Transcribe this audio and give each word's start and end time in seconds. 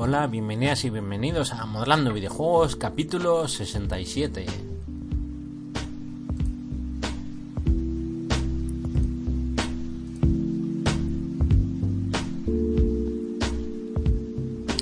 Hola, 0.00 0.28
bienvenidas 0.28 0.84
y 0.84 0.90
bienvenidos 0.90 1.52
a 1.52 1.66
Modelando 1.66 2.12
Videojuegos, 2.12 2.76
capítulo 2.76 3.48
67. 3.48 4.46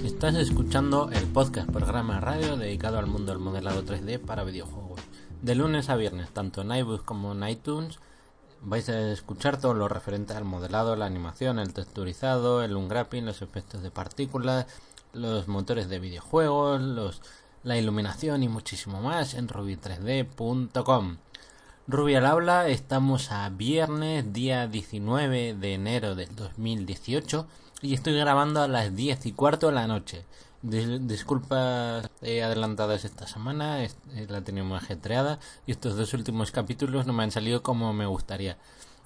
Estás 0.05 0.35
escuchando 0.35 1.09
el 1.11 1.25
podcast 1.29 1.71
programa 1.71 2.21
radio 2.21 2.59
dedicado 2.59 2.99
al 2.99 3.07
mundo 3.07 3.33
del 3.33 3.41
modelado 3.41 3.87
3D 3.87 4.21
para 4.21 4.45
videojuegos. 4.45 5.01
De 5.41 5.55
lunes 5.55 5.89
a 5.89 5.97
viernes, 5.97 6.29
tanto 6.29 6.61
en 6.61 6.73
iBooks 6.73 7.05
como 7.05 7.33
en 7.33 7.49
iTunes, 7.49 8.01
vais 8.61 8.87
a 8.91 9.13
escuchar 9.13 9.59
todo 9.59 9.73
lo 9.73 9.89
referente 9.89 10.35
al 10.35 10.45
modelado, 10.45 10.95
la 10.95 11.07
animación, 11.07 11.59
el 11.59 11.73
texturizado, 11.73 12.63
el 12.63 12.77
unwrapping, 12.77 13.25
los 13.25 13.41
efectos 13.41 13.83
de 13.83 13.91
partículas, 13.91 14.67
los 15.17 15.49
motores 15.49 15.89
de 15.89 15.99
videojuegos, 15.99 16.81
los, 16.81 17.23
la 17.63 17.77
iluminación 17.77 18.43
y 18.43 18.49
muchísimo 18.49 19.01
más 19.01 19.35
en 19.35 19.49
ruby3d.com. 19.49 21.17
Ruby 21.89 22.15
al 22.17 22.27
habla, 22.27 22.69
estamos 22.69 23.31
a 23.31 23.49
viernes, 23.49 24.33
día 24.33 24.67
19 24.67 25.55
de 25.55 25.75
enero 25.75 26.15
del 26.15 26.35
2018 26.35 27.47
y 27.83 27.95
estoy 27.95 28.19
grabando 28.19 28.61
a 28.61 28.69
las 28.69 28.95
10 28.95 29.27
y 29.27 29.33
cuarto 29.33 29.69
de 29.69 29.73
la 29.73 29.87
noche. 29.87 30.25
disculpas 30.63 32.11
eh, 32.23 32.43
adelantadas 32.43 33.05
esta 33.05 33.27
semana, 33.27 33.85
eh, 33.85 33.91
la 34.29 34.43
tenía 34.43 34.65
muy 34.65 34.77
ajetreada 34.77 35.39
y 35.67 35.73
estos 35.73 35.97
dos 35.97 36.13
últimos 36.13 36.51
capítulos 36.51 37.07
no 37.07 37.13
me 37.13 37.23
han 37.23 37.31
salido 37.31 37.63
como 37.63 37.93
me 37.93 38.07
gustaría. 38.07 38.59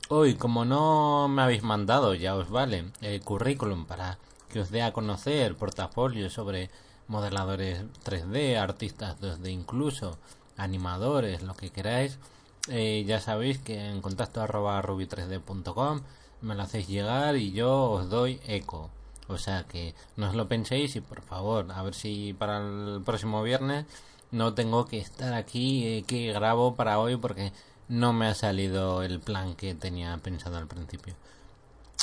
Hoy, 0.09 0.35
como 0.35 0.65
no 0.65 1.29
me 1.29 1.43
habéis 1.43 1.63
mandado, 1.63 2.15
ya 2.15 2.35
os 2.35 2.51
vale, 2.51 2.87
el 3.01 3.21
currículum 3.21 3.85
para 3.85 4.19
que 4.51 4.61
os 4.61 4.71
dé 4.71 4.83
a 4.83 4.93
conocer 4.93 5.57
portafolios 5.57 6.35
sobre 6.35 6.71
modeladores 7.09 7.85
3D, 8.05 8.57
artistas 8.57 9.19
2D 9.21 9.51
incluso, 9.51 10.19
animadores, 10.57 11.43
lo 11.43 11.55
que 11.55 11.71
queráis, 11.71 12.19
eh, 12.69 13.05
ya 13.07 13.21
sabéis 13.21 13.59
que 13.59 13.89
en 13.89 14.03
contacto 14.03 14.43
arroba 14.43 14.81
ruby3d.com 14.83 16.03
me 16.43 16.55
lo 16.55 16.63
hacéis 16.63 16.89
llegar 16.89 17.37
y 17.37 17.53
yo 17.53 17.91
os 17.91 18.11
doy 18.11 18.41
eco. 18.47 18.91
O 19.29 19.39
sea 19.39 19.65
que 19.65 19.95
no 20.17 20.29
os 20.29 20.35
lo 20.35 20.49
penséis 20.49 20.97
y 20.97 21.01
por 21.01 21.23
favor, 21.23 21.71
a 21.73 21.83
ver 21.83 21.95
si 21.95 22.35
para 22.35 22.59
el 22.59 23.03
próximo 23.05 23.43
viernes 23.43 23.87
no 24.31 24.55
tengo 24.55 24.87
que 24.87 24.99
estar 24.99 25.35
aquí 25.35 25.87
eh, 25.87 26.05
que 26.07 26.33
grabo 26.33 26.75
para 26.75 26.99
hoy 26.99 27.17
porque 27.17 27.53
no 27.89 28.13
me 28.13 28.27
ha 28.27 28.35
salido 28.35 29.03
el 29.03 29.21
plan 29.21 29.55
que 29.55 29.75
tenía 29.75 30.17
pensado 30.19 30.57
al 30.59 30.67
principio. 30.67 31.15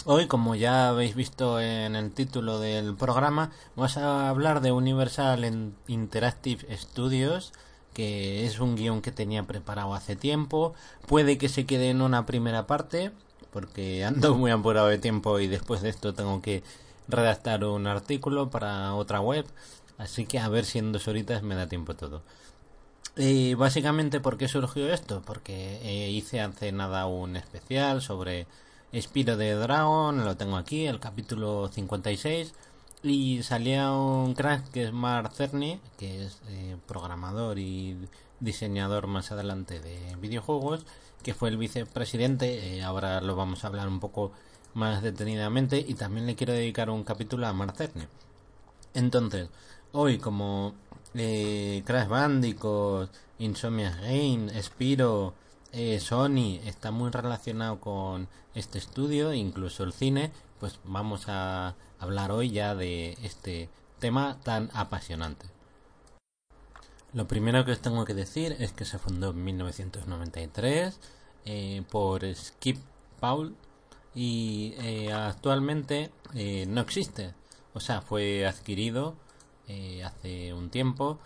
Hoy, 0.05 0.27
como 0.27 0.55
ya 0.55 0.89
habéis 0.89 1.15
visto 1.15 1.59
en 1.59 1.95
el 1.95 2.11
título 2.11 2.59
del 2.59 2.95
programa, 2.95 3.51
vamos 3.75 3.97
a 3.97 4.29
hablar 4.29 4.61
de 4.61 4.71
Universal 4.71 5.73
Interactive 5.87 6.77
Studios, 6.77 7.51
que 7.93 8.45
es 8.45 8.59
un 8.59 8.75
guion 8.75 9.01
que 9.01 9.11
tenía 9.11 9.43
preparado 9.43 9.93
hace 9.95 10.15
tiempo. 10.15 10.73
Puede 11.07 11.37
que 11.37 11.49
se 11.49 11.65
quede 11.65 11.89
en 11.89 12.01
una 12.01 12.25
primera 12.25 12.67
parte, 12.67 13.11
porque 13.51 14.05
ando 14.05 14.35
muy 14.35 14.51
apurado 14.51 14.87
de 14.87 14.99
tiempo 14.99 15.39
y 15.39 15.47
después 15.47 15.81
de 15.81 15.89
esto 15.89 16.13
tengo 16.13 16.41
que 16.41 16.63
redactar 17.07 17.65
un 17.65 17.87
artículo 17.87 18.49
para 18.49 18.93
otra 18.93 19.19
web. 19.19 19.45
Así 19.97 20.25
que 20.25 20.39
a 20.39 20.47
ver 20.47 20.65
si 20.65 20.79
en 20.79 20.91
dos 20.91 21.07
horitas 21.07 21.41
me 21.43 21.55
da 21.55 21.67
tiempo 21.67 21.95
todo. 21.95 22.21
Y 23.17 23.55
básicamente, 23.55 24.19
¿por 24.19 24.37
qué 24.37 24.47
surgió 24.47 24.93
esto? 24.93 25.23
Porque 25.25 25.79
eh, 25.81 26.11
hice 26.11 26.39
hace 26.39 26.71
nada 26.71 27.07
un 27.07 27.35
especial 27.35 28.01
sobre 28.01 28.45
Espiro 28.91 29.37
de 29.37 29.53
Dragon, 29.53 30.23
lo 30.23 30.37
tengo 30.37 30.57
aquí, 30.57 30.85
el 30.85 30.99
capítulo 30.99 31.69
56. 31.69 32.53
Y 33.03 33.43
salía 33.43 33.91
un 33.91 34.33
crack 34.33 34.71
que 34.71 34.85
es 34.85 34.93
Mark 34.93 35.33
Cerny, 35.33 35.79
que 35.97 36.25
es 36.25 36.41
eh, 36.49 36.77
programador 36.87 37.59
y 37.59 37.97
diseñador 38.39 39.07
más 39.07 39.31
adelante 39.31 39.79
de 39.79 40.15
videojuegos 40.17 40.85
que 41.23 41.33
fue 41.33 41.49
el 41.49 41.57
vicepresidente. 41.57 42.77
Eh, 42.77 42.83
ahora 42.83 43.21
lo 43.21 43.35
vamos 43.35 43.63
a 43.63 43.67
hablar 43.67 43.87
un 43.87 43.99
poco 43.99 44.31
más 44.73 45.01
detenidamente 45.01 45.83
y 45.85 45.95
también 45.95 46.25
le 46.25 46.35
quiero 46.35 46.53
dedicar 46.53 46.89
un 46.89 47.03
capítulo 47.03 47.47
a 47.47 47.53
Marcerne. 47.53 48.07
Entonces, 48.93 49.49
hoy 49.91 50.17
como 50.17 50.73
eh, 51.13 51.83
Crash 51.85 52.07
Bandicoot, 52.07 53.09
Insomnia 53.39 53.91
Game, 54.01 54.49
Spiro, 54.61 55.33
eh, 55.71 55.99
Sony 55.99 56.59
está 56.65 56.91
muy 56.91 57.11
relacionado 57.11 57.79
con 57.79 58.27
este 58.55 58.77
estudio, 58.77 59.33
incluso 59.33 59.83
el 59.83 59.93
cine, 59.93 60.31
pues 60.59 60.79
vamos 60.83 61.25
a 61.27 61.75
hablar 61.99 62.31
hoy 62.31 62.51
ya 62.51 62.75
de 62.75 63.17
este 63.23 63.69
tema 63.99 64.37
tan 64.43 64.69
apasionante. 64.73 65.45
Lo 67.13 67.27
primero 67.27 67.65
que 67.65 67.71
os 67.71 67.79
tengo 67.79 68.05
que 68.05 68.13
decir 68.13 68.55
es 68.59 68.71
que 68.71 68.85
se 68.85 68.99
fundó 68.99 69.31
en 69.31 69.43
1993 69.43 70.99
eh, 71.45 71.83
por 71.89 72.23
Skip 72.35 72.77
Paul 73.19 73.55
y 74.13 74.73
eh, 74.79 75.11
actualmente 75.11 76.11
no 76.67 76.81
existe. 76.81 77.33
O 77.73 77.79
sea, 77.79 78.01
fue 78.01 78.45
adquirido 78.47 79.15
hace 80.03 80.53
un 80.53 80.69
tiempo. 80.69 81.19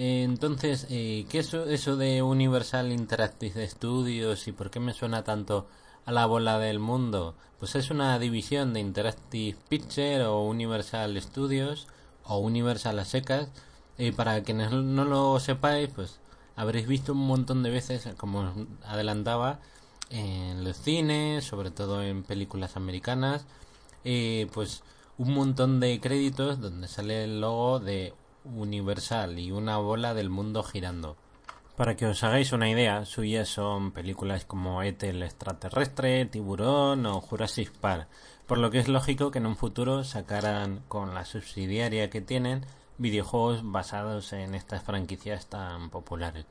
Entonces, 0.00 0.86
¿qué 0.88 1.26
es 1.32 1.52
eso 1.52 1.96
de 1.96 2.22
Universal 2.22 2.92
Interactive 2.92 3.66
Studios 3.68 4.46
y 4.46 4.52
por 4.52 4.70
qué 4.70 4.78
me 4.78 4.94
suena 4.94 5.24
tanto 5.24 5.66
a 6.04 6.12
la 6.12 6.26
bola 6.26 6.58
del 6.60 6.78
mundo? 6.78 7.34
Pues 7.58 7.74
es 7.74 7.90
una 7.90 8.16
división 8.20 8.72
de 8.72 8.80
Interactive 8.80 9.58
Picture 9.68 10.24
o 10.26 10.42
Universal 10.42 11.20
Studios 11.20 11.88
o 12.22 12.38
Universal 12.38 12.98
a 13.00 13.04
secas. 13.04 13.48
Y 13.96 14.12
para 14.12 14.42
quienes 14.44 14.70
no 14.70 15.04
lo 15.04 15.40
sepáis, 15.40 15.88
pues 15.92 16.20
habréis 16.54 16.86
visto 16.86 17.12
un 17.12 17.26
montón 17.26 17.64
de 17.64 17.70
veces, 17.70 18.08
como 18.16 18.52
adelantaba, 18.84 19.58
en 20.10 20.62
los 20.62 20.76
cines, 20.76 21.44
sobre 21.44 21.70
todo 21.72 22.02
en 22.02 22.22
películas 22.22 22.76
americanas, 22.76 23.46
eh, 24.04 24.48
pues 24.54 24.82
un 25.18 25.34
montón 25.34 25.80
de 25.80 26.00
créditos 26.00 26.60
donde 26.60 26.88
sale 26.88 27.24
el 27.24 27.40
logo 27.40 27.80
de 27.80 28.14
Universal 28.54 29.38
y 29.38 29.50
una 29.50 29.78
bola 29.78 30.14
del 30.14 30.30
mundo 30.30 30.62
girando. 30.62 31.16
Para 31.76 31.94
que 31.94 32.06
os 32.06 32.24
hagáis 32.24 32.52
una 32.52 32.68
idea, 32.68 33.04
suyas 33.04 33.48
son 33.48 33.92
películas 33.92 34.44
como 34.44 34.82
Ethel 34.82 35.16
el 35.16 35.22
extraterrestre, 35.22 36.26
Tiburón 36.26 37.06
o 37.06 37.20
Jurassic 37.20 37.70
Park, 37.70 38.08
por 38.46 38.58
lo 38.58 38.70
que 38.70 38.80
es 38.80 38.88
lógico 38.88 39.30
que 39.30 39.38
en 39.38 39.46
un 39.46 39.56
futuro 39.56 40.02
sacaran 40.02 40.82
con 40.88 41.14
la 41.14 41.24
subsidiaria 41.24 42.10
que 42.10 42.20
tienen 42.20 42.66
videojuegos 42.98 43.60
basados 43.62 44.32
en 44.32 44.56
estas 44.56 44.82
franquicias 44.82 45.46
tan 45.46 45.90
populares. 45.90 46.46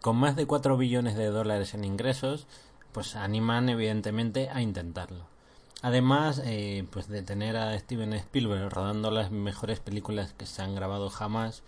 Con 0.00 0.16
más 0.16 0.34
de 0.34 0.46
4 0.46 0.76
billones 0.76 1.14
de 1.16 1.26
dólares 1.26 1.74
en 1.74 1.84
ingresos, 1.84 2.48
pues 2.90 3.14
animan 3.14 3.68
evidentemente 3.68 4.50
a 4.50 4.62
intentarlo. 4.62 5.31
Además, 5.82 6.40
eh, 6.44 6.86
pues 6.90 7.08
de 7.08 7.22
tener 7.22 7.56
a 7.56 7.76
Steven 7.78 8.12
Spielberg 8.12 8.72
rodando 8.72 9.10
las 9.10 9.32
mejores 9.32 9.80
películas 9.80 10.32
que 10.32 10.46
se 10.46 10.62
han 10.62 10.76
grabado 10.76 11.10
jamás, 11.10 11.64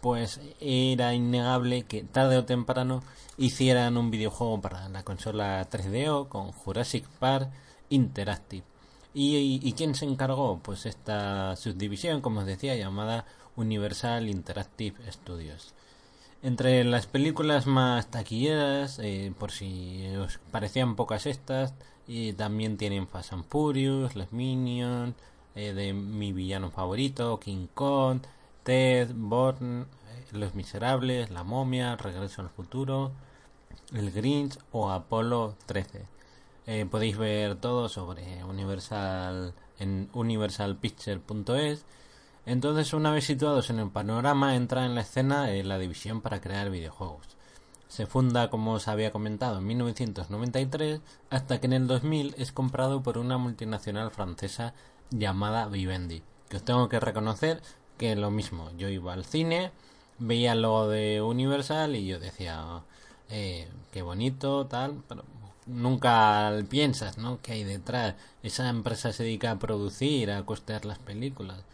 pues 0.00 0.40
era 0.60 1.14
innegable 1.14 1.82
que 1.82 2.04
tarde 2.04 2.38
o 2.38 2.44
temprano 2.44 3.02
hicieran 3.38 3.96
un 3.96 4.12
videojuego 4.12 4.60
para 4.60 4.88
la 4.88 5.02
consola 5.02 5.68
3DO 5.68 6.28
con 6.28 6.52
Jurassic 6.52 7.08
Park 7.18 7.50
Interactive. 7.88 8.64
¿Y, 9.18 9.72
quién 9.72 9.94
se 9.94 10.04
encargó? 10.04 10.60
Pues 10.62 10.86
esta 10.86 11.56
subdivisión, 11.56 12.20
como 12.20 12.40
os 12.40 12.46
decía, 12.46 12.76
llamada 12.76 13.24
Universal 13.56 14.28
Interactive 14.28 15.10
Studios. 15.10 15.74
Entre 16.42 16.84
las 16.84 17.06
películas 17.06 17.66
más 17.66 18.10
taquilleras, 18.10 18.98
eh, 18.98 19.32
por 19.38 19.52
si 19.52 20.06
os 20.16 20.38
parecían 20.50 20.96
pocas 20.96 21.24
estas, 21.24 21.74
y 22.06 22.32
también 22.34 22.76
tienen 22.76 23.08
Fast 23.08 23.32
and 23.32 23.44
Furious, 23.48 24.14
Los 24.14 24.32
Minions, 24.32 25.14
eh, 25.54 25.72
de 25.72 25.92
mi 25.92 26.32
villano 26.32 26.70
favorito, 26.70 27.38
King 27.40 27.66
Kong, 27.74 28.20
Ted, 28.62 29.10
Born, 29.14 29.86
eh, 30.08 30.24
Los 30.32 30.54
Miserables, 30.54 31.30
La 31.30 31.44
Momia, 31.44 31.96
Regreso 31.96 32.42
al 32.42 32.50
Futuro, 32.50 33.12
El 33.92 34.10
Grinch 34.10 34.58
o 34.72 34.90
Apolo 34.90 35.56
13. 35.66 36.06
podéis 36.90 37.16
ver 37.16 37.56
todo 37.56 37.88
sobre 37.88 38.42
Universal 38.44 39.54
en 39.78 40.08
universalpicture.es 40.12 41.84
entonces, 42.46 42.92
una 42.92 43.10
vez 43.10 43.24
situados 43.24 43.70
en 43.70 43.80
el 43.80 43.90
panorama, 43.90 44.54
entra 44.54 44.86
en 44.86 44.94
la 44.94 45.00
escena 45.00 45.50
eh, 45.50 45.64
la 45.64 45.78
división 45.78 46.20
para 46.20 46.40
crear 46.40 46.70
videojuegos. 46.70 47.35
Se 47.88 48.06
funda, 48.06 48.50
como 48.50 48.72
os 48.74 48.88
había 48.88 49.12
comentado, 49.12 49.58
en 49.58 49.66
1993, 49.66 51.00
hasta 51.30 51.60
que 51.60 51.66
en 51.66 51.72
el 51.72 51.86
2000 51.86 52.34
es 52.38 52.52
comprado 52.52 53.02
por 53.02 53.18
una 53.18 53.38
multinacional 53.38 54.10
francesa 54.10 54.74
llamada 55.10 55.66
Vivendi. 55.68 56.22
Que 56.48 56.56
os 56.58 56.64
tengo 56.64 56.88
que 56.88 57.00
reconocer 57.00 57.62
que 57.98 58.16
lo 58.16 58.30
mismo. 58.30 58.70
Yo 58.76 58.88
iba 58.88 59.12
al 59.12 59.24
cine, 59.24 59.72
veía 60.18 60.54
logo 60.54 60.88
de 60.88 61.22
Universal 61.22 61.96
y 61.96 62.06
yo 62.06 62.18
decía, 62.18 62.82
eh, 63.28 63.68
qué 63.92 64.02
bonito, 64.02 64.66
tal, 64.66 65.02
pero 65.08 65.24
nunca 65.66 66.52
piensas, 66.68 67.18
¿no? 67.18 67.40
Que 67.42 67.52
hay 67.52 67.64
detrás. 67.64 68.14
Esa 68.42 68.68
empresa 68.68 69.12
se 69.12 69.24
dedica 69.24 69.50
a 69.52 69.58
producir, 69.58 70.30
a 70.30 70.44
costear 70.44 70.84
las 70.84 70.98
películas 70.98 71.64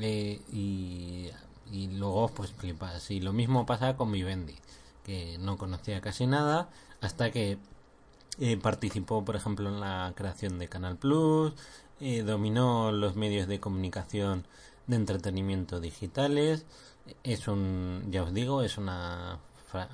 Eh, 0.00 0.40
y, 0.52 1.28
y 1.70 1.88
luego 1.88 2.28
pues 2.28 2.52
flipas. 2.52 3.10
Y 3.10 3.20
lo 3.20 3.32
mismo 3.32 3.66
pasa 3.66 3.96
con 3.96 4.10
Vivendi, 4.12 4.54
que 5.04 5.38
no 5.38 5.58
conocía 5.58 6.00
casi 6.00 6.26
nada 6.26 6.68
hasta 7.00 7.30
que 7.30 7.58
eh, 8.38 8.56
participó, 8.56 9.24
por 9.24 9.36
ejemplo, 9.36 9.68
en 9.68 9.80
la 9.80 10.12
creación 10.16 10.58
de 10.58 10.68
Canal 10.68 10.96
Plus, 10.96 11.52
eh, 12.00 12.22
dominó 12.22 12.90
los 12.92 13.14
medios 13.16 13.46
de 13.48 13.60
comunicación 13.60 14.46
de 14.86 14.96
entretenimiento 14.96 15.80
digitales. 15.80 16.64
Es 17.24 17.48
un, 17.48 18.08
ya 18.10 18.22
os 18.22 18.32
digo, 18.32 18.62
es 18.62 18.78
una, 18.78 19.38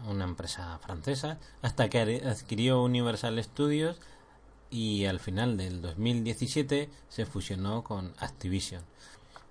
una 0.09 0.25
empresa 0.25 0.79
francesa, 0.79 1.39
hasta 1.63 1.89
que 1.89 2.23
adquirió 2.25 2.83
Universal 2.83 3.43
Studios 3.43 3.99
y 4.71 5.07
al 5.07 5.19
final 5.19 5.57
del 5.57 5.81
2017 5.81 6.91
se 7.09 7.27
fusionó 7.27 7.83
con 7.83 8.13
Activision. 8.19 8.83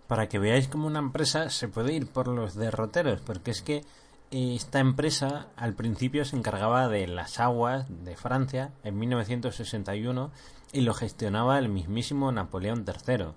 Para 0.08 0.30
que 0.30 0.40
veáis 0.40 0.68
cómo 0.68 0.88
una 0.88 1.00
empresa 1.00 1.50
se 1.50 1.68
puede 1.68 1.94
ir 1.94 2.08
por 2.08 2.28
los 2.28 2.56
derroteros, 2.56 3.20
porque 3.22 3.52
es 3.52 3.62
que 3.62 3.84
esta 4.32 4.80
empresa 4.80 5.48
al 5.56 5.74
principio 5.74 6.26
se 6.26 6.36
encargaba 6.36 6.88
de 6.90 7.08
las 7.08 7.40
aguas 7.40 7.86
de 8.04 8.16
Francia 8.16 8.72
en 8.84 8.98
1961 9.00 10.32
y 10.74 10.82
lo 10.82 10.94
gestionaba 10.94 11.58
el 11.60 11.70
mismísimo 11.70 12.32
Napoleón 12.32 12.86
III. 12.86 13.28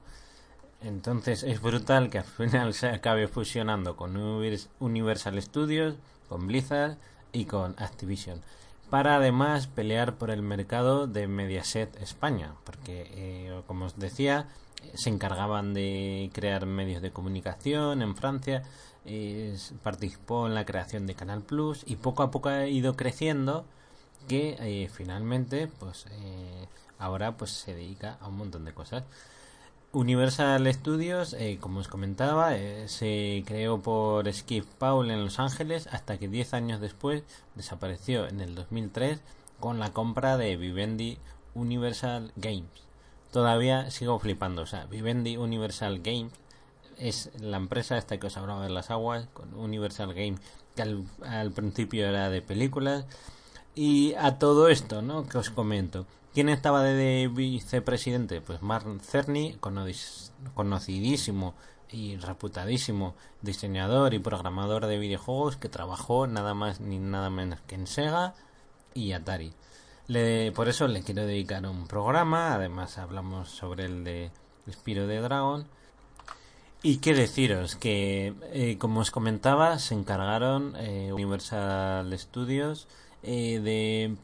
Entonces 0.83 1.43
es 1.43 1.61
brutal 1.61 2.11
que 2.11 2.19
al 2.19 2.25
final 2.25 2.75
se 2.75 2.89
acabe 2.89 3.29
fusionando 3.29 3.97
con 3.97 4.17
Universal 4.81 5.41
Studios, 5.41 5.97
con 6.29 6.47
Blizzard 6.47 6.97
y 7.33 7.45
con 7.45 7.75
Activision. 7.79 8.41
Para 8.89 9.17
además 9.17 9.69
pelear 9.69 10.17
por 10.17 10.31
el 10.31 10.43
mercado 10.43 11.07
de 11.07 11.29
Mediaset 11.29 11.95
España, 12.03 12.55
porque 12.65 13.07
eh, 13.13 13.63
como 13.69 13.85
os 13.85 13.99
decía, 13.99 14.49
se 14.95 15.11
encargaban 15.11 15.75
de 15.75 16.31
crear 16.33 16.67
medios 16.67 17.03
de 17.03 17.13
comunicación 17.13 18.03
en 18.03 18.17
Francia 18.17 18.63
participó 19.83 20.47
en 20.47 20.55
la 20.55 20.65
creación 20.65 21.07
de 21.07 21.15
Canal 21.15 21.43
Plus 21.43 21.85
y 21.87 21.97
poco 21.97 22.23
a 22.23 22.31
poco 22.31 22.49
ha 22.51 22.67
ido 22.67 22.97
creciendo 22.97 23.65
que 24.29 24.57
eh, 24.61 24.89
finalmente 24.93 25.69
pues 25.79 26.07
eh, 26.11 26.69
ahora 26.99 27.37
pues 27.37 27.51
se 27.51 27.75
dedica 27.75 28.19
a 28.21 28.29
un 28.29 28.37
montón 28.37 28.65
de 28.65 28.75
cosas. 28.75 29.05
Universal 29.93 30.73
Studios 30.73 31.33
eh, 31.33 31.59
como 31.61 31.81
os 31.81 31.89
comentaba 31.89 32.53
se 32.87 33.43
creó 33.45 33.81
por 33.81 34.33
Skip 34.33 34.65
Paul 34.79 35.11
en 35.11 35.25
Los 35.25 35.41
Ángeles 35.41 35.89
hasta 35.89 36.17
que 36.17 36.29
10 36.29 36.55
años 36.55 36.81
después 36.81 37.25
desapareció 37.57 38.29
en 38.29 38.41
el 38.41 38.55
2003 38.55 39.21
con 39.59 39.81
la 39.81 39.93
compra 39.93 40.37
de 40.37 40.57
Vivendi 40.57 41.19
Universal 41.55 42.33
Games. 42.37 42.87
Todavía 43.33 43.91
sigo 43.91 44.19
flipando 44.21 44.63
o 44.63 44.67
sea 44.67 44.87
Vivendi 44.87 45.37
Universal 45.37 46.01
Games 46.01 46.33
es 47.01 47.31
la 47.41 47.57
empresa 47.57 47.97
esta 47.97 48.19
que 48.19 48.27
os 48.27 48.37
hablaba 48.37 48.63
de 48.63 48.71
las 48.71 48.91
aguas, 48.91 49.27
con 49.33 49.55
Universal 49.55 50.13
Game, 50.15 50.37
que 50.77 50.83
al, 50.83 51.53
principio 51.53 52.07
era 52.07 52.31
de 52.31 52.43
películas. 52.43 53.07
Y 53.75 54.15
a 54.15 54.39
todo 54.39 54.69
esto, 54.69 55.03
¿no? 55.03 55.27
Que 55.27 55.39
os 55.39 55.51
comento. 55.51 56.07
¿Quién 56.35 56.49
estaba 56.49 56.83
de, 56.83 57.31
vicepresidente? 57.33 58.41
Pues 58.41 58.63
Mark 58.63 58.87
Cerny, 59.03 59.57
conocidísimo 60.55 61.55
y 61.91 62.17
reputadísimo 62.19 63.15
diseñador 63.43 64.15
y 64.15 64.21
programador 64.21 64.87
de 64.87 64.99
videojuegos 64.99 65.57
que 65.57 65.69
trabajó 65.69 66.29
nada 66.29 66.55
más 66.55 66.81
ni 66.81 66.99
nada 66.99 67.31
menos 67.31 67.61
que 67.63 67.75
en 67.75 67.87
Sega 67.87 68.35
y 68.95 69.13
Atari. 69.13 69.55
Le, 70.07 70.53
por 70.53 70.69
eso 70.69 70.87
le 70.87 71.03
quiero 71.03 71.27
dedicar 71.27 71.67
un 71.67 71.87
programa, 71.89 72.55
además 72.55 72.99
hablamos 72.99 73.49
sobre 73.51 73.87
el 73.87 74.05
de 74.05 74.31
Spiro 74.69 75.07
de 75.07 75.21
Dragon 75.21 75.67
y 76.83 76.99
qué 76.99 77.15
deciros, 77.15 77.77
que 77.77 78.35
eh, 78.53 78.79
como 78.79 79.01
os 79.01 79.11
comentaba, 79.11 79.79
se 79.79 79.95
encargaron 79.95 80.75
eh, 80.77 81.13
Universal 81.13 82.19
Studios 82.19 82.89
eh, 83.23 83.61
de 83.61 84.17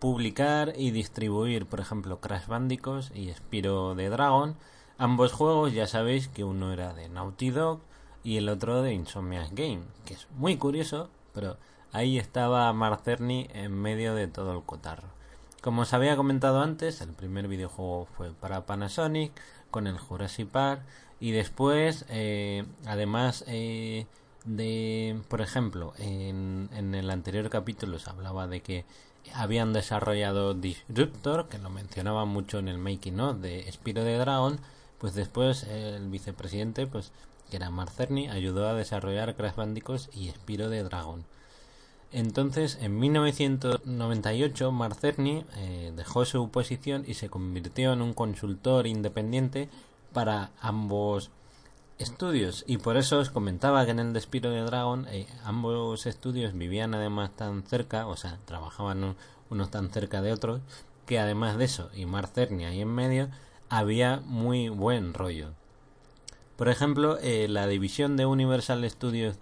publicar 0.00 0.74
y 0.76 0.90
distribuir, 0.90 1.64
por 1.64 1.80
ejemplo, 1.80 2.20
Crash 2.20 2.46
Bandicoot 2.46 3.16
y 3.16 3.32
Spiro 3.32 3.94
de 3.94 4.10
Dragon. 4.10 4.54
Ambos 4.98 5.32
juegos 5.32 5.72
ya 5.72 5.86
sabéis 5.86 6.28
que 6.28 6.44
uno 6.44 6.72
era 6.72 6.92
de 6.92 7.08
Naughty 7.08 7.50
Dog 7.50 7.80
y 8.22 8.36
el 8.36 8.50
otro 8.50 8.82
de 8.82 8.92
Insomniac 8.92 9.50
Game, 9.52 9.82
que 10.04 10.14
es 10.14 10.28
muy 10.36 10.58
curioso, 10.58 11.08
pero 11.32 11.56
ahí 11.92 12.18
estaba 12.18 12.70
Marcerni 12.74 13.48
en 13.54 13.72
medio 13.72 14.14
de 14.14 14.28
todo 14.28 14.52
el 14.52 14.62
cotarro. 14.62 15.08
Como 15.62 15.82
os 15.82 15.94
había 15.94 16.16
comentado 16.16 16.60
antes, 16.60 17.00
el 17.00 17.14
primer 17.14 17.48
videojuego 17.48 18.04
fue 18.04 18.30
para 18.32 18.66
Panasonic 18.66 19.32
con 19.70 19.86
el 19.86 19.96
Jurassic 19.96 20.48
Park 20.48 20.82
y 21.20 21.32
después, 21.32 22.04
eh, 22.08 22.64
además 22.86 23.44
eh, 23.46 24.06
de, 24.44 25.20
por 25.28 25.40
ejemplo, 25.40 25.94
en, 25.98 26.68
en 26.74 26.94
el 26.94 27.10
anterior 27.10 27.48
capítulo 27.50 27.98
se 27.98 28.10
hablaba 28.10 28.46
de 28.46 28.60
que 28.60 28.84
habían 29.32 29.72
desarrollado 29.72 30.54
Disruptor, 30.54 31.48
que 31.48 31.58
lo 31.58 31.70
mencionaba 31.70 32.24
mucho 32.24 32.58
en 32.58 32.68
el 32.68 32.78
making 32.78 33.20
of 33.20 33.38
de 33.38 33.70
Spiro 33.72 34.04
de 34.04 34.18
Dragon, 34.18 34.58
pues 34.98 35.14
después 35.14 35.64
el 35.64 36.08
vicepresidente, 36.08 36.86
pues 36.86 37.12
que 37.50 37.56
era 37.56 37.70
Marcerni, 37.70 38.28
ayudó 38.28 38.68
a 38.68 38.74
desarrollar 38.74 39.34
Crash 39.36 39.54
Bandicoot 39.54 40.14
y 40.14 40.28
Spiro 40.30 40.68
de 40.68 40.82
Dragon. 40.82 41.24
Entonces, 42.12 42.78
en 42.80 42.98
1998, 43.00 44.70
Marcerni 44.70 45.44
eh, 45.56 45.92
dejó 45.96 46.24
su 46.24 46.48
posición 46.48 47.04
y 47.06 47.14
se 47.14 47.28
convirtió 47.28 47.92
en 47.92 48.02
un 48.02 48.14
consultor 48.14 48.86
independiente 48.86 49.68
para 50.14 50.52
ambos 50.62 51.30
estudios 51.98 52.64
y 52.66 52.78
por 52.78 52.96
eso 52.96 53.18
os 53.18 53.30
comentaba 53.30 53.84
que 53.84 53.90
en 53.90 53.98
el 53.98 54.12
Despiro 54.12 54.50
de 54.50 54.62
Dragon 54.62 55.06
eh, 55.10 55.26
ambos 55.44 56.06
estudios 56.06 56.54
vivían 56.54 56.94
además 56.94 57.30
tan 57.36 57.62
cerca, 57.62 58.06
o 58.06 58.16
sea, 58.16 58.38
trabajaban 58.46 59.16
unos 59.50 59.70
tan 59.70 59.90
cerca 59.90 60.22
de 60.22 60.32
otros, 60.32 60.62
que 61.06 61.18
además 61.18 61.58
de 61.58 61.66
eso 61.66 61.90
y 61.94 62.06
Mar 62.06 62.30
ahí 62.36 62.80
en 62.80 62.88
medio 62.88 63.28
había 63.68 64.20
muy 64.24 64.70
buen 64.70 65.12
rollo. 65.12 65.50
Por 66.56 66.68
ejemplo, 66.68 67.18
eh, 67.20 67.48
la 67.48 67.66
división 67.66 68.16
de 68.16 68.26
Universal 68.26 68.88
Studios 68.88 69.36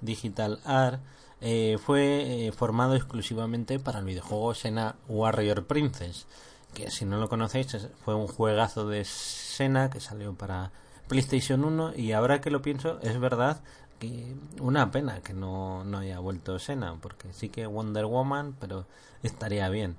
Digital 0.00 0.60
Art 0.64 1.00
eh, 1.40 1.78
fue 1.84 2.52
formado 2.56 2.94
exclusivamente 2.94 3.78
para 3.78 3.98
el 3.98 4.04
videojuego 4.04 4.54
Sena 4.54 4.96
Warrior 5.08 5.66
Princess, 5.66 6.26
que 6.74 6.90
si 6.90 7.04
no 7.04 7.18
lo 7.18 7.28
conocéis 7.28 7.88
fue 8.04 8.14
un 8.14 8.26
juegazo 8.26 8.86
de 8.88 9.04
Sena 9.04 9.88
que 9.88 10.00
salió 10.00 10.34
para 10.34 10.72
PlayStation 11.08 11.64
1 11.64 11.94
y 11.96 12.12
ahora 12.12 12.40
que 12.40 12.50
lo 12.50 12.60
pienso 12.60 12.98
es 13.00 13.18
verdad 13.18 13.62
que 13.98 14.34
una 14.60 14.90
pena 14.90 15.20
que 15.20 15.32
no, 15.32 15.84
no 15.84 15.98
haya 15.98 16.18
vuelto 16.18 16.58
Sena 16.58 16.96
porque 17.00 17.32
sí 17.32 17.48
que 17.48 17.66
Wonder 17.66 18.06
Woman 18.06 18.56
pero 18.60 18.86
estaría 19.22 19.68
bien. 19.68 19.96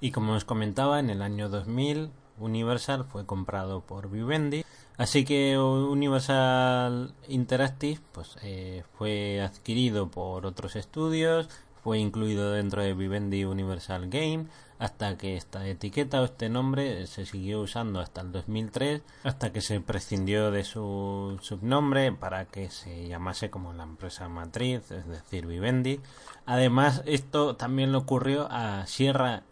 Y 0.00 0.12
como 0.12 0.34
os 0.34 0.44
comentaba 0.44 1.00
en 1.00 1.10
el 1.10 1.22
año 1.22 1.48
2000 1.48 2.10
Universal 2.38 3.04
fue 3.04 3.26
comprado 3.26 3.80
por 3.80 4.10
Vivendi 4.10 4.64
así 4.96 5.24
que 5.24 5.58
Universal 5.58 7.14
Interactive 7.28 8.00
pues 8.12 8.36
eh, 8.42 8.84
fue 8.96 9.40
adquirido 9.40 10.08
por 10.08 10.46
otros 10.46 10.76
estudios 10.76 11.48
fue 11.82 11.98
incluido 11.98 12.52
dentro 12.52 12.82
de 12.82 12.94
Vivendi 12.94 13.44
Universal 13.44 14.08
Game 14.08 14.46
hasta 14.78 15.16
que 15.18 15.36
esta 15.36 15.66
etiqueta 15.66 16.20
o 16.20 16.24
este 16.24 16.48
nombre 16.48 17.06
se 17.06 17.26
siguió 17.26 17.60
usando 17.60 18.00
hasta 18.00 18.20
el 18.20 18.30
2003 18.30 19.02
hasta 19.24 19.52
que 19.52 19.60
se 19.60 19.80
prescindió 19.80 20.50
de 20.50 20.64
su 20.64 21.38
subnombre 21.42 22.12
para 22.12 22.44
que 22.44 22.70
se 22.70 23.08
llamase 23.08 23.50
como 23.50 23.72
la 23.72 23.82
empresa 23.82 24.28
matriz 24.28 24.90
es 24.90 25.06
decir 25.06 25.46
Vivendi. 25.46 26.00
Además 26.46 27.02
esto 27.06 27.56
también 27.56 27.92
le 27.92 27.98
ocurrió 27.98 28.46
a 28.50 28.86
Sierra 28.86 29.42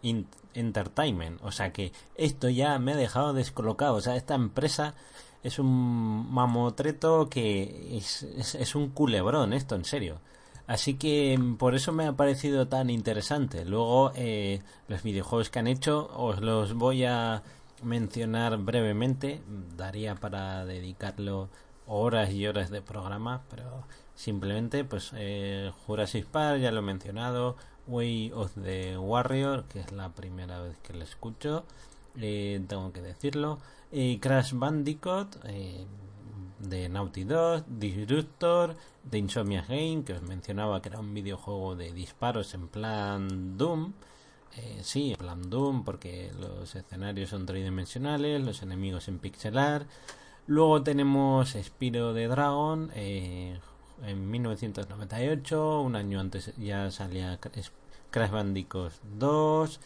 Entertainment 0.53 1.41
o 1.43 1.51
sea 1.51 1.73
que 1.73 1.91
esto 2.15 2.49
ya 2.49 2.79
me 2.79 2.93
ha 2.93 2.97
dejado 2.97 3.33
descolocado. 3.33 3.95
O 3.95 4.01
sea 4.01 4.15
esta 4.15 4.35
empresa 4.35 4.93
es 5.43 5.59
un 5.59 6.31
mamotreto 6.31 7.29
que 7.29 7.97
es, 7.97 8.23
es 8.23 8.75
un 8.75 8.89
culebrón 8.89 9.53
esto 9.53 9.75
en 9.75 9.83
serio 9.83 10.19
Así 10.67 10.95
que 10.95 11.37
mm, 11.37 11.55
por 11.55 11.75
eso 11.75 11.91
me 11.93 12.05
ha 12.05 12.13
parecido 12.13 12.67
tan 12.67 12.89
interesante. 12.89 13.65
Luego, 13.65 14.11
eh, 14.15 14.61
los 14.87 15.01
videojuegos 15.03 15.49
que 15.49 15.59
han 15.59 15.67
hecho 15.67 16.09
os 16.15 16.41
los 16.41 16.73
voy 16.73 17.05
a 17.05 17.43
mencionar 17.83 18.57
brevemente. 18.57 19.41
Daría 19.75 20.15
para 20.15 20.65
dedicarlo 20.65 21.49
horas 21.87 22.31
y 22.31 22.45
horas 22.47 22.69
de 22.69 22.81
programa, 22.81 23.43
pero 23.49 23.85
simplemente, 24.15 24.83
pues, 24.83 25.11
eh, 25.15 25.71
Jurassic 25.85 26.27
Park, 26.27 26.59
ya 26.59 26.71
lo 26.71 26.79
he 26.79 26.83
mencionado. 26.83 27.55
Way 27.87 28.33
of 28.33 28.51
the 28.61 28.97
Warrior, 28.97 29.63
que 29.65 29.79
es 29.79 29.91
la 29.93 30.09
primera 30.09 30.61
vez 30.61 30.77
que 30.83 30.93
lo 30.93 31.03
escucho, 31.03 31.63
eh, 32.19 32.61
tengo 32.67 32.91
que 32.91 33.01
decirlo. 33.01 33.59
Crash 34.19 34.53
Bandicoot, 34.53 35.37
eh, 35.45 35.85
de 36.59 36.89
Naughty 36.89 37.23
Dog, 37.23 37.65
Disruptor, 37.67 38.75
de 39.03 39.17
Insomnia 39.17 39.65
Game, 39.67 40.03
que 40.03 40.13
os 40.13 40.21
mencionaba 40.21 40.81
que 40.81 40.89
era 40.89 40.99
un 40.99 41.13
videojuego 41.13 41.75
de 41.75 41.93
disparos 41.93 42.53
en 42.53 42.67
plan 42.67 43.57
Doom. 43.57 43.93
Eh, 44.55 44.79
sí, 44.81 45.11
en 45.11 45.17
plan 45.17 45.49
Doom, 45.49 45.83
porque 45.83 46.31
los 46.39 46.75
escenarios 46.75 47.29
son 47.29 47.45
tridimensionales, 47.45 48.41
los 48.41 48.61
enemigos 48.61 49.07
en 49.07 49.19
pixelar. 49.19 49.85
Luego 50.47 50.81
tenemos 50.81 51.55
Spiro 51.61 52.13
de 52.13 52.27
Dragon 52.27 52.89
eh, 52.95 53.59
en 54.05 54.31
1998, 54.31 55.81
un 55.81 55.95
año 55.95 56.19
antes 56.19 56.53
ya 56.57 56.89
salía 56.91 57.39
Crash 58.11 58.31
Bandicoot 58.31 58.93
2, 59.17 59.79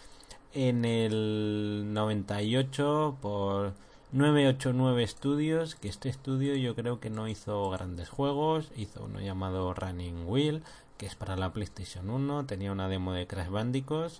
en 0.54 0.86
el 0.86 1.86
98 1.94 3.18
por 3.22 3.74
989 4.14 5.08
Studios, 5.08 5.76
que 5.76 5.88
este 5.88 6.10
estudio 6.10 6.56
yo 6.56 6.76
creo 6.76 7.00
que 7.00 7.10
no 7.10 7.30
hizo 7.30 7.70
grandes 7.70 8.10
juegos, 8.10 8.70
hizo 8.76 9.06
uno 9.06 9.22
llamado 9.22 9.74
Running 9.74 10.26
Wheel, 10.28 10.64
que 10.98 11.06
es 11.06 11.16
para 11.16 11.38
la 11.38 11.54
PlayStation 11.54 12.10
1, 12.10 12.46
tenía 12.46 12.74
una 12.74 12.90
demo 12.90 13.14
de 13.14 13.26
Crash 13.26 13.50
Bandicoot 13.50 14.12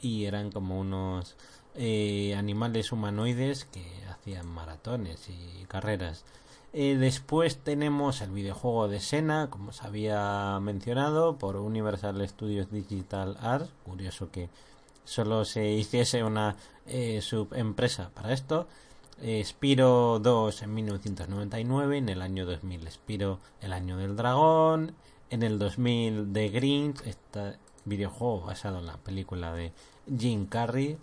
y 0.00 0.26
eran 0.26 0.52
como 0.52 0.78
unos 0.78 1.36
eh, 1.74 2.34
animales 2.36 2.92
humanoides 2.92 3.64
que 3.64 3.84
hacían 4.08 4.46
maratones 4.46 5.28
y 5.28 5.64
carreras. 5.66 6.24
Eh, 6.72 6.96
después 6.96 7.58
tenemos 7.58 8.20
el 8.20 8.30
videojuego 8.30 8.88
de 8.88 9.00
Sena, 9.00 9.48
como 9.50 9.72
se 9.72 9.86
había 9.86 10.58
mencionado, 10.60 11.38
por 11.38 11.56
Universal 11.56 12.26
Studios 12.28 12.70
Digital 12.70 13.36
Arts. 13.40 13.70
Curioso 13.84 14.30
que 14.30 14.48
solo 15.04 15.44
se 15.44 15.70
hiciese 15.70 16.24
una 16.24 16.56
eh, 16.86 17.20
subempresa 17.20 18.10
para 18.14 18.32
esto. 18.32 18.66
Spiro 19.44 20.18
2 20.18 20.62
en 20.62 20.74
1999, 20.74 21.98
en 21.98 22.08
el 22.08 22.22
año 22.22 22.46
2000 22.46 22.90
Spiro 22.90 23.38
el 23.60 23.72
año 23.72 23.96
del 23.96 24.16
dragón, 24.16 24.94
en 25.30 25.42
el 25.42 25.58
2000 25.58 26.32
The 26.32 26.48
Grinch, 26.48 27.00
este 27.06 27.56
videojuego 27.84 28.42
basado 28.42 28.78
en 28.78 28.86
la 28.86 28.96
película 28.96 29.52
de 29.52 29.72
Jim 30.18 30.46
Carrey. 30.46 30.98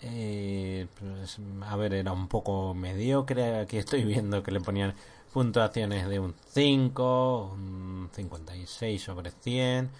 Eh, 0.00 0.86
pues, 0.98 1.38
a 1.62 1.76
ver, 1.76 1.94
era 1.94 2.12
un 2.12 2.28
poco 2.28 2.74
mediocre. 2.74 3.60
Aquí 3.60 3.78
estoy 3.78 4.04
viendo 4.04 4.42
que 4.42 4.50
le 4.50 4.60
ponían 4.60 4.94
puntuaciones 5.32 6.08
de 6.08 6.20
un 6.20 6.34
5, 6.48 7.52
un 7.54 8.10
56 8.12 9.02
sobre 9.02 9.30
100. 9.30 9.90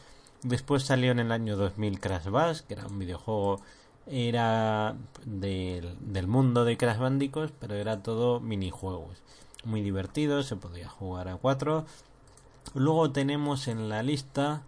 Después 0.43 0.85
salió 0.85 1.13
en 1.13 1.21
el 1.21 1.33
año 1.33 1.57
2000 1.57 2.01
Crash 2.01 2.29
Bash, 2.29 2.61
que 2.61 2.75
era 2.75 2.87
un 2.87 2.99
videojuego 2.99 3.61
era 4.07 4.97
del, 5.25 5.97
del 6.01 6.27
mundo 6.27 6.65
de 6.65 6.77
Crash 6.77 6.99
Bandicoot, 6.99 7.53
pero 7.59 7.75
era 7.75 8.03
todo 8.03 8.41
minijuegos. 8.41 9.23
Muy 9.65 9.81
divertido, 9.81 10.43
se 10.43 10.57
podía 10.57 10.89
jugar 10.89 11.29
a 11.29 11.37
4. 11.37 11.85
Luego 12.75 13.11
tenemos 13.13 13.69
en 13.69 13.89
la 13.89 14.03
lista 14.03 14.63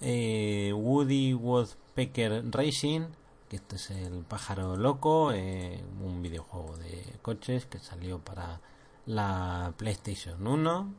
eh, 0.00 0.72
Woody 0.74 1.34
Woodpecker 1.34 2.44
Racing, 2.50 3.06
que 3.48 3.56
este 3.56 3.76
es 3.76 3.90
el 3.90 4.24
pájaro 4.24 4.76
loco, 4.76 5.32
eh, 5.32 5.82
un 6.02 6.22
videojuego 6.22 6.76
de 6.76 7.18
coches 7.22 7.66
que 7.66 7.78
salió 7.78 8.18
para 8.18 8.60
la 9.06 9.72
PlayStation 9.76 10.46
1. 10.46 10.94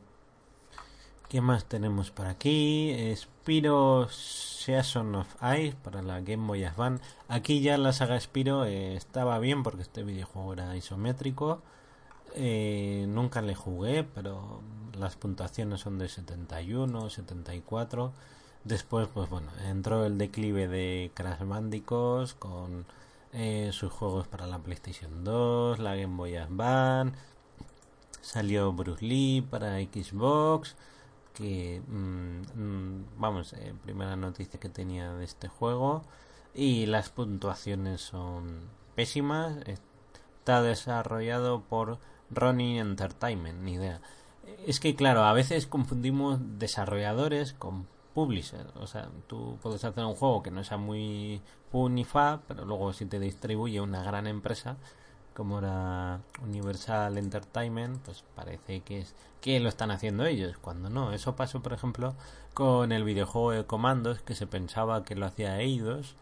¿Qué 1.28 1.40
más 1.40 1.66
tenemos 1.66 2.10
por 2.10 2.26
aquí? 2.26 3.14
Spiro 3.14 4.08
Season 4.58 5.14
of 5.14 5.36
Ice 5.56 5.76
para 5.84 6.02
la 6.02 6.20
Game 6.20 6.46
Boy 6.46 6.64
Advance. 6.64 7.02
Aquí 7.28 7.60
ya 7.60 7.78
la 7.78 7.92
saga 7.92 8.18
Spiro 8.18 8.64
eh, 8.64 8.96
estaba 8.96 9.38
bien 9.38 9.62
porque 9.62 9.82
este 9.82 10.02
videojuego 10.02 10.54
era 10.54 10.76
isométrico. 10.76 11.62
Eh, 12.34 13.06
nunca 13.08 13.40
le 13.40 13.54
jugué, 13.54 14.02
pero 14.02 14.60
las 14.98 15.14
puntuaciones 15.14 15.80
son 15.80 15.98
de 15.98 16.08
71, 16.08 17.08
74. 17.08 18.12
Después, 18.64 19.08
pues 19.14 19.30
bueno, 19.30 19.48
entró 19.68 20.04
el 20.04 20.18
declive 20.18 20.66
de 20.66 21.12
Crash 21.14 21.44
Bandicoot 21.44 22.36
con 22.40 22.84
eh, 23.32 23.70
sus 23.72 23.92
juegos 23.92 24.26
para 24.26 24.48
la 24.48 24.58
PlayStation 24.58 25.22
2, 25.22 25.78
la 25.78 25.94
Game 25.94 26.16
Boy 26.16 26.36
Advance. 26.36 27.16
Salió 28.20 28.72
Bruce 28.72 29.04
Lee 29.04 29.40
para 29.40 29.78
Xbox 29.78 30.74
que 31.38 31.80
mm, 31.86 32.40
mm, 32.60 33.06
vamos 33.16 33.52
eh, 33.52 33.72
primera 33.84 34.16
noticia 34.16 34.58
que 34.58 34.68
tenía 34.68 35.12
de 35.12 35.24
este 35.24 35.46
juego 35.46 36.02
y 36.52 36.86
las 36.86 37.10
puntuaciones 37.10 38.00
son 38.00 38.62
pésimas 38.96 39.56
está 39.68 40.62
desarrollado 40.62 41.62
por 41.62 41.98
Ronin 42.30 42.78
Entertainment 42.78 43.60
ni 43.60 43.74
idea. 43.74 44.00
Es 44.66 44.80
que 44.80 44.96
claro 44.96 45.22
a 45.22 45.32
veces 45.32 45.68
confundimos 45.68 46.40
desarrolladores 46.58 47.52
con 47.52 47.86
publishers 48.14 48.74
o 48.74 48.88
sea 48.88 49.08
tú 49.28 49.58
puedes 49.62 49.84
hacer 49.84 50.04
un 50.04 50.16
juego 50.16 50.42
que 50.42 50.50
no 50.50 50.64
sea 50.64 50.76
muy 50.76 51.40
fun 51.70 52.04
pero 52.48 52.64
luego 52.64 52.92
si 52.92 53.06
te 53.06 53.20
distribuye 53.20 53.80
una 53.80 54.02
gran 54.02 54.26
empresa 54.26 54.76
como 55.38 55.60
era 55.60 56.20
Universal 56.42 57.16
Entertainment, 57.16 58.00
pues 58.02 58.24
parece 58.34 58.80
que 58.80 58.98
es 58.98 59.14
que 59.40 59.60
lo 59.60 59.68
están 59.68 59.92
haciendo 59.92 60.26
ellos, 60.26 60.58
cuando 60.58 60.90
no. 60.90 61.12
Eso 61.12 61.36
pasó, 61.36 61.62
por 61.62 61.72
ejemplo, 61.72 62.16
con 62.54 62.90
el 62.90 63.04
videojuego 63.04 63.52
de 63.52 63.64
comandos, 63.64 64.18
que 64.20 64.34
se 64.34 64.48
pensaba 64.48 65.04
que 65.04 65.14
lo 65.14 65.26
hacía 65.26 65.60
Eidos, 65.60 66.16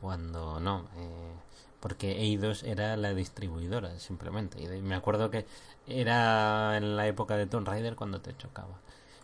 cuando 0.00 0.58
no. 0.58 0.86
Eh, 0.96 1.32
porque 1.80 2.22
Eidos 2.22 2.62
era 2.62 2.96
la 2.96 3.12
distribuidora, 3.12 3.98
simplemente. 3.98 4.62
Y 4.62 4.80
me 4.80 4.94
acuerdo 4.94 5.30
que 5.30 5.44
era 5.86 6.74
en 6.78 6.96
la 6.96 7.06
época 7.06 7.36
de 7.36 7.46
Tomb 7.46 7.68
Raider 7.68 7.94
cuando 7.94 8.22
te 8.22 8.34
chocaba. 8.38 8.80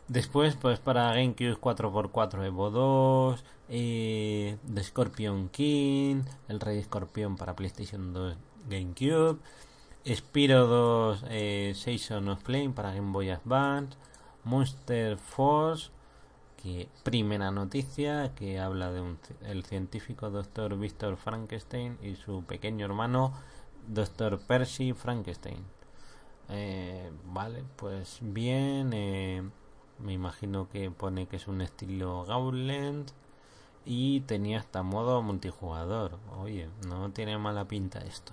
Después, 0.08 0.56
pues 0.56 0.78
para 0.78 1.14
GameCube 1.14 1.58
4x4 1.58 2.44
Evo 2.44 2.70
2, 2.70 3.44
eh, 3.70 4.58
The 4.74 4.84
Scorpion 4.84 5.48
King, 5.48 6.24
el 6.48 6.60
Rey 6.60 6.78
Escorpión 6.78 7.36
para 7.36 7.56
PlayStation 7.56 8.12
2 8.12 8.36
GameCube, 8.68 9.38
Spiro 10.06 10.66
2 10.66 11.24
eh, 11.30 11.72
Season 11.74 12.28
of 12.28 12.42
Flame 12.42 12.70
para 12.70 12.94
Game 12.94 13.12
Boy 13.12 13.30
Advance, 13.30 13.96
Monster 14.44 15.18
Force, 15.18 15.90
que 16.62 16.88
primera 17.02 17.50
noticia 17.50 18.34
que 18.34 18.58
habla 18.58 18.90
de 18.92 19.00
un, 19.00 19.18
el 19.42 19.64
científico 19.64 20.30
Dr. 20.30 20.78
Victor 20.78 21.16
Frankenstein 21.16 21.98
y 22.02 22.16
su 22.16 22.44
pequeño 22.44 22.86
hermano 22.86 23.32
Dr. 23.86 24.38
Percy 24.38 24.92
Frankenstein. 24.92 25.64
Eh, 26.48 27.10
vale, 27.26 27.64
pues 27.76 28.18
bien, 28.22 28.92
eh, 28.92 29.42
me 29.98 30.12
imagino 30.12 30.68
que 30.68 30.90
pone 30.90 31.26
que 31.26 31.36
es 31.36 31.48
un 31.48 31.60
estilo 31.60 32.24
Gauntlet 32.24 33.12
y 33.84 34.20
tenía 34.20 34.58
hasta 34.60 34.82
modo 34.82 35.22
multijugador. 35.22 36.18
Oye, 36.38 36.68
no 36.86 37.10
tiene 37.10 37.38
mala 37.38 37.66
pinta 37.66 38.00
esto. 38.00 38.32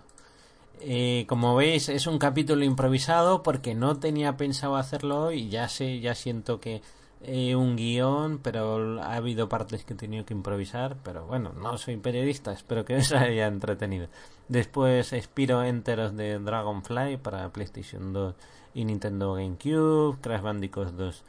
Eh, 0.81 1.25
como 1.27 1.55
veis 1.55 1.89
es 1.89 2.07
un 2.07 2.19
capítulo 2.19 2.63
improvisado 2.63 3.43
porque 3.43 3.75
no 3.75 3.97
tenía 3.97 4.37
pensado 4.37 4.75
hacerlo 4.75 5.31
y 5.31 5.49
ya 5.49 5.67
sé, 5.69 5.99
ya 5.99 6.15
siento 6.15 6.59
que 6.59 6.81
eh, 7.21 7.55
un 7.55 7.75
guion, 7.75 8.39
pero 8.39 9.01
ha 9.01 9.15
habido 9.15 9.49
partes 9.49 9.83
que 9.83 9.93
he 9.93 9.97
tenido 9.97 10.25
que 10.25 10.33
improvisar, 10.33 10.97
pero 11.03 11.25
bueno, 11.25 11.53
no 11.53 11.77
soy 11.77 11.97
periodista, 11.97 12.51
espero 12.51 12.85
que 12.85 12.95
os 12.97 13.11
haya 13.13 13.47
entretenido. 13.47 14.07
Después 14.47 15.13
Spiro 15.19 15.63
Enteros 15.63 16.15
de 16.15 16.37
Dragonfly 16.39 17.17
para 17.17 17.49
PlayStation 17.49 18.13
2 18.13 18.35
y 18.75 18.85
Nintendo 18.85 19.33
GameCube, 19.33 20.19
Crash 20.21 20.41
Bandicoot 20.41 20.89
2 20.89 21.23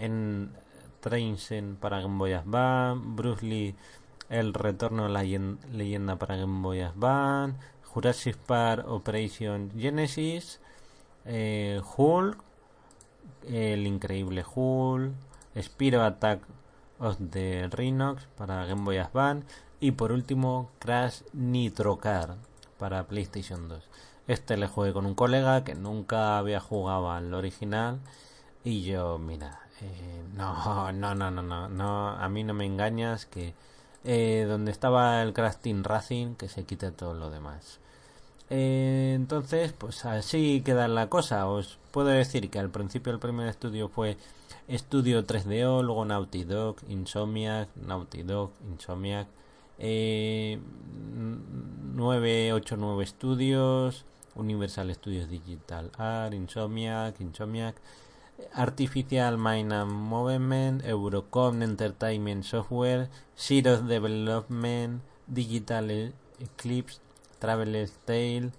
en 0.00 0.50
Trainsen 1.00 1.76
para 1.76 2.00
Game 2.00 2.16
Boy 2.16 2.32
Advance, 2.32 3.02
Bruce 3.06 3.44
Lee 3.44 3.74
El 4.30 4.54
Retorno 4.54 5.04
a 5.04 5.08
la 5.10 5.22
Leyenda 5.22 6.16
para 6.16 6.36
Game 6.36 6.62
Boy 6.62 6.80
Advance, 6.80 7.58
Jurassic 7.94 8.36
Park 8.36 8.86
Operation 8.88 9.70
Genesis, 9.78 10.60
eh, 11.24 11.80
Hulk, 11.96 12.36
el 13.46 13.86
increíble 13.86 14.44
Hulk, 14.44 15.12
Spiro 15.62 16.02
Attack 16.02 16.40
of 16.98 17.16
the 17.30 17.68
Rhinox 17.68 18.26
para 18.36 18.66
Game 18.66 18.82
Boy 18.82 18.98
Advance 18.98 19.46
y 19.80 19.92
por 19.92 20.12
último 20.12 20.70
Crash 20.80 21.22
Nitro 21.32 21.98
Car 21.98 22.36
para 22.78 23.06
PlayStation 23.06 23.68
2. 23.68 23.88
Este 24.26 24.56
le 24.56 24.66
jugué 24.66 24.92
con 24.92 25.06
un 25.06 25.14
colega 25.14 25.64
que 25.64 25.74
nunca 25.74 26.38
había 26.38 26.60
jugado 26.60 27.10
al 27.10 27.32
original 27.32 28.00
y 28.64 28.82
yo, 28.82 29.18
mira, 29.18 29.60
eh, 29.82 30.24
no, 30.34 30.90
no, 30.92 31.14
no, 31.14 31.30
no, 31.30 31.42
no, 31.42 31.68
no, 31.68 32.08
a 32.08 32.28
mí 32.28 32.42
no 32.42 32.54
me 32.54 32.66
engañas 32.66 33.26
que 33.26 33.54
eh, 34.04 34.46
donde 34.48 34.70
estaba 34.70 35.22
el 35.22 35.32
Crash 35.32 35.56
Team 35.56 35.84
Racing 35.84 36.34
que 36.34 36.48
se 36.48 36.64
quite 36.64 36.90
todo 36.90 37.14
lo 37.14 37.30
demás. 37.30 37.80
Entonces, 38.50 39.72
pues 39.72 40.04
así 40.04 40.62
queda 40.64 40.88
la 40.88 41.08
cosa. 41.08 41.46
Os 41.48 41.78
puedo 41.90 42.08
decir 42.08 42.50
que 42.50 42.58
al 42.58 42.70
principio 42.70 43.12
el 43.12 43.18
primer 43.18 43.48
estudio 43.48 43.88
fue 43.88 44.16
Estudio 44.68 45.26
3DO, 45.26 45.82
luego 45.82 46.04
Naughty 46.04 46.44
Dog, 46.44 46.76
Insomniac, 46.88 47.68
Naughty 47.76 48.22
Dog, 48.22 48.50
Insomniac, 48.70 49.28
eh, 49.78 50.58
989 51.94 53.06
Studios, 53.06 54.04
Universal 54.34 54.94
Studios 54.94 55.28
Digital 55.28 55.90
Art, 55.98 56.32
Insomniac, 56.32 57.20
Insomniac, 57.20 57.76
Artificial 58.54 59.38
Mind 59.38 59.72
and 59.72 59.92
Movement, 59.92 60.82
Eurocom 60.84 61.62
Entertainment 61.62 62.44
Software, 62.44 63.08
Zero 63.38 63.82
Development, 63.82 65.02
Digital 65.26 66.12
Eclipse, 66.40 67.00
Traveler's 67.44 67.98
Tale, 68.06 68.52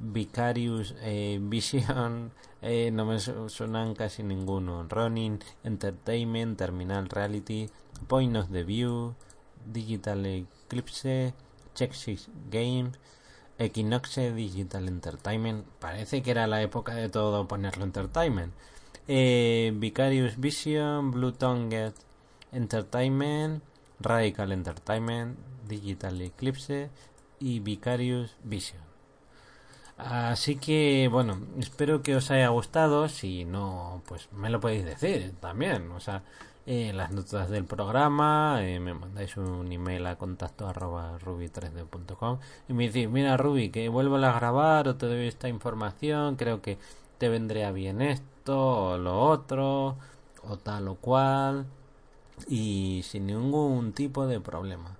Vicarious 0.00 0.94
eh, 1.00 1.38
Vision, 1.42 2.32
eh, 2.60 2.90
no 2.90 3.04
me 3.06 3.20
suenan 3.20 3.94
casi 3.94 4.24
ninguno. 4.24 4.82
Ronin 4.88 5.38
Entertainment, 5.62 6.58
Terminal 6.58 7.08
Reality, 7.08 7.68
Point 8.08 8.36
of 8.36 8.50
the 8.50 8.64
View, 8.64 9.14
Digital 9.64 10.26
Eclipse, 10.26 11.34
Check 11.74 11.92
Games, 12.50 12.98
Equinoxe 13.58 14.34
Digital 14.34 14.88
Entertainment. 14.88 15.64
Parece 15.78 16.20
que 16.22 16.32
era 16.32 16.48
la 16.48 16.62
época 16.62 16.94
de 16.94 17.08
todo 17.08 17.46
ponerlo 17.46 17.84
Entertainment. 17.84 18.52
Eh, 19.06 19.72
Vicarious 19.76 20.36
Vision, 20.40 21.12
Blue 21.12 21.32
Tongue 21.32 21.92
Entertainment, 22.50 23.62
Radical 24.00 24.50
Entertainment, 24.50 25.38
Digital 25.68 26.20
Eclipse 26.20 26.90
y 27.40 27.60
Vicarious 27.60 28.36
Vision. 28.44 28.82
Así 29.98 30.56
que 30.56 31.08
bueno, 31.10 31.38
espero 31.58 32.02
que 32.02 32.16
os 32.16 32.30
haya 32.30 32.48
gustado. 32.48 33.08
Si 33.08 33.44
no, 33.44 34.02
pues 34.06 34.28
me 34.32 34.50
lo 34.50 34.60
podéis 34.60 34.84
decir 34.84 35.34
también. 35.40 35.90
O 35.92 36.00
sea, 36.00 36.22
en 36.66 36.96
las 36.96 37.12
notas 37.12 37.48
del 37.48 37.64
programa, 37.64 38.58
eh, 38.62 38.80
me 38.80 38.92
mandáis 38.92 39.36
un 39.36 39.70
email 39.72 40.06
a 40.06 40.16
contacto 40.16 40.66
arroba 40.68 41.18
ruby3d.com 41.18 42.38
y 42.68 42.72
me 42.72 42.88
decís, 42.88 43.08
mira 43.08 43.36
Ruby, 43.36 43.70
que 43.70 43.88
vuelvo 43.88 44.16
a 44.16 44.32
grabar 44.32 44.88
o 44.88 44.96
te 44.96 45.06
doy 45.06 45.28
esta 45.28 45.48
información, 45.48 46.36
creo 46.36 46.62
que 46.62 46.78
te 47.18 47.28
vendría 47.28 47.70
bien 47.72 48.02
esto 48.02 48.92
o 48.94 48.98
lo 48.98 49.20
otro 49.20 49.96
o 50.42 50.56
tal 50.58 50.88
o 50.88 50.96
cual 50.96 51.66
y 52.48 53.02
sin 53.04 53.26
ningún 53.26 53.92
tipo 53.92 54.26
de 54.26 54.40
problema. 54.40 54.96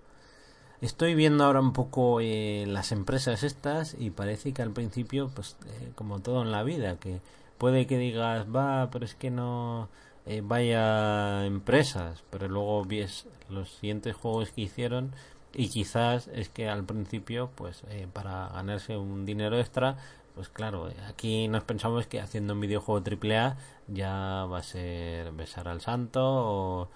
Estoy 0.83 1.15
viendo 1.15 1.45
ahora 1.45 1.61
un 1.61 1.73
poco 1.73 2.21
eh, 2.21 2.65
las 2.67 2.93
empresas 2.93 3.43
estas 3.43 3.97
y 3.99 4.11
parece 4.11 4.53
que 4.53 4.61
al 4.61 4.73
principio, 4.73 5.31
pues 5.35 5.57
eh, 5.67 5.93
como 5.95 6.21
todo 6.21 6.43
en 6.43 6.53
la 6.53 6.63
vida, 6.65 6.99
que 6.99 7.21
puede 7.57 7.87
que 7.87 7.97
digas, 7.97 8.47
va, 8.55 8.91
pero 8.91 9.07
es 9.07 9.15
que 9.15 9.31
no 9.31 9.89
eh, 10.27 10.43
vaya 10.45 11.47
empresas, 11.47 12.25
pero 12.31 12.49
luego 12.49 12.85
ves 12.85 13.27
los 13.49 13.71
siguientes 13.71 14.15
juegos 14.17 14.51
que 14.51 14.63
hicieron 14.63 15.13
y 15.55 15.71
quizás 15.71 16.29
es 16.29 16.51
que 16.51 16.69
al 16.69 16.85
principio, 16.85 17.51
pues 17.55 17.83
para 18.13 18.49
ganarse 18.49 18.99
un 18.99 19.25
dinero 19.25 19.59
extra, 19.59 19.97
pues 20.35 20.51
claro, 20.51 20.91
aquí 21.09 21.49
nos 21.49 21.65
pensamos 21.65 22.07
que 22.07 22.21
haciendo 22.21 22.53
un 22.53 22.61
videojuego 22.61 23.03
AAA 23.03 23.57
ya 23.89 24.45
va 24.45 24.59
a 24.59 24.63
ser 24.63 25.33
besar 25.33 25.69
al 25.69 25.81
santo 25.81 26.21
o 26.23 26.89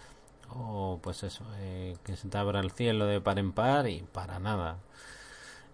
o 0.54 0.99
pues 1.02 1.23
eso, 1.23 1.45
eh, 1.59 1.97
que 2.04 2.16
se 2.16 2.28
te 2.28 2.38
abra 2.38 2.61
el 2.61 2.71
cielo 2.73 3.07
de 3.07 3.21
par 3.21 3.38
en 3.38 3.52
par 3.52 3.88
y 3.88 4.02
para 4.02 4.38
nada. 4.38 4.78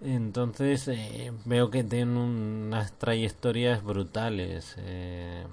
Entonces 0.02 0.88
eh, 0.88 1.33
veo 1.45 1.71
que 1.71 1.85
tienen 1.85 2.16
unas 2.16 2.92
trayectorias 2.92 3.83
brutales, 3.83 4.75
eh, 4.78 5.47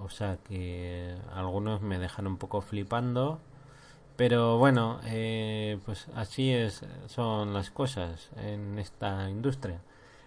o 0.00 0.10
sea 0.10 0.38
que 0.38 1.16
algunos 1.34 1.80
me 1.82 1.98
dejan 1.98 2.26
un 2.26 2.36
poco 2.36 2.60
flipando, 2.60 3.40
pero 4.16 4.58
bueno, 4.58 5.00
pues 5.84 6.08
así 6.14 6.50
es, 6.52 6.82
son 7.06 7.54
las 7.54 7.70
cosas 7.70 8.30
en 8.36 8.78
esta 8.78 9.30
industria. 9.30 9.80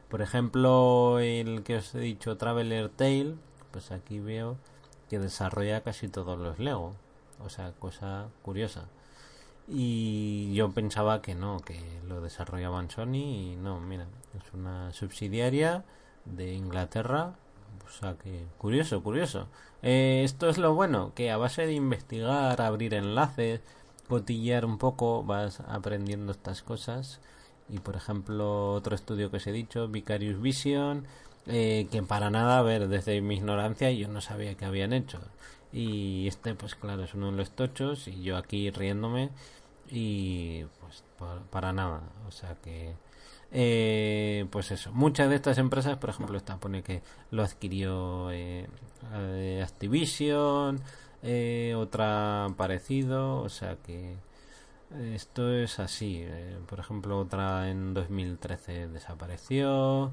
Por 0.10 0.22
ejemplo, 0.22 1.20
el 1.20 1.64
que 1.64 1.78
os 1.78 1.96
he 1.96 2.00
dicho 2.00 2.38
Traveler 2.38 2.90
Tale, 2.90 3.36
pues 3.72 3.92
aquí 3.92 4.20
veo 4.20 4.58
que 5.10 5.20
desarrolla 5.20 5.82
casi 5.82 6.08
todos 6.10 6.40
los 6.40 6.60
Lego 6.60 6.96
o 7.44 7.50
sea, 7.50 7.74
cosa 7.74 8.28
curiosa. 8.42 8.86
Y 9.68 10.54
yo 10.54 10.72
pensaba 10.72 11.22
que 11.22 11.36
no, 11.36 11.60
que 11.60 11.80
lo 12.08 12.22
desarrollaban 12.22 12.90
Sony 12.90 13.54
y 13.54 13.56
no, 13.56 13.80
mira, 13.80 14.08
es 14.38 14.54
una 14.54 14.92
subsidiaria 14.94 15.86
de 16.26 16.54
Inglaterra. 16.54 17.36
O 17.86 17.90
sea 17.90 18.16
que, 18.16 18.46
curioso, 18.58 19.04
curioso. 19.04 19.48
Eh, 19.82 20.22
esto 20.24 20.50
es 20.50 20.58
lo 20.58 20.74
bueno, 20.76 21.14
que 21.16 21.32
a 21.32 21.38
base 21.38 21.66
de 21.66 21.74
investigar, 21.74 22.62
abrir 22.62 22.94
enlaces, 22.94 23.62
cotillear 24.08 24.66
un 24.66 24.78
poco, 24.78 25.24
vas 25.24 25.62
aprendiendo 25.62 26.32
estas 26.32 26.64
cosas. 26.64 27.20
Y 27.70 27.80
por 27.80 27.96
ejemplo, 27.96 28.74
otro 28.74 28.96
estudio 28.96 29.32
que 29.32 29.38
os 29.38 29.48
he 29.48 29.52
dicho, 29.52 29.88
Vicarious 29.88 30.42
Vision, 30.42 31.06
eh, 31.48 31.88
que 31.92 32.04
para 32.04 32.30
nada, 32.30 32.60
a 32.60 32.62
ver, 32.62 32.88
desde 32.88 33.22
mi 33.22 33.36
ignorancia 33.36 33.92
yo 33.92 34.08
no 34.08 34.22
sabía 34.22 34.56
que 34.56 34.66
habían 34.66 34.94
hecho. 34.94 35.20
Y 35.74 36.28
este, 36.28 36.54
pues 36.56 36.76
claro, 36.76 37.04
es 37.04 37.14
uno 37.14 37.32
de 37.32 37.38
los 37.38 37.52
tochos 37.52 38.08
y 38.08 38.22
yo 38.24 38.38
aquí 38.38 38.70
riéndome 38.72 39.30
y 39.90 40.64
pues 40.80 41.04
para 41.50 41.74
nada. 41.74 42.02
O 42.28 42.32
sea 42.32 42.56
que, 42.56 42.96
eh, 43.52 44.46
pues 44.52 44.72
eso. 44.72 44.92
Muchas 44.94 45.30
de 45.30 45.36
estas 45.36 45.58
empresas, 45.58 45.98
por 45.98 46.10
ejemplo, 46.10 46.38
esta 46.38 46.58
pone 46.58 46.84
que 46.84 47.02
lo 47.32 47.44
adquirió 47.44 48.32
eh, 48.32 48.68
Activision, 49.64 50.82
eh, 51.24 51.74
otra 51.78 52.48
parecido, 52.58 53.40
o 53.42 53.50
sea 53.50 53.76
que 53.78 54.18
esto 55.14 55.54
es 55.54 55.80
así. 55.80 56.26
por 56.68 56.80
ejemplo, 56.80 57.20
otra 57.20 57.70
en 57.70 57.94
2013 57.94 58.88
desapareció. 58.90 60.12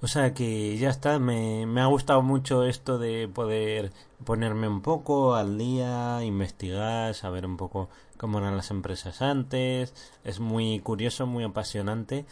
O 0.00 0.06
sea 0.06 0.32
que 0.32 0.76
ya 0.78 0.90
está, 0.90 1.18
me, 1.18 1.66
me 1.66 1.80
ha 1.80 1.86
gustado 1.86 2.22
mucho 2.22 2.64
esto 2.64 2.98
de 2.98 3.28
poder 3.28 3.92
ponerme 4.24 4.68
un 4.68 4.80
poco 4.80 5.34
al 5.34 5.58
día, 5.58 6.22
investigar, 6.24 7.14
saber 7.14 7.44
un 7.46 7.56
poco 7.56 7.88
cómo 8.16 8.38
eran 8.38 8.56
las 8.56 8.70
empresas 8.70 9.22
antes. 9.22 9.94
Es 10.24 10.38
muy 10.40 10.78
curioso, 10.80 11.26
muy 11.26 11.42
apasionante 11.44 12.26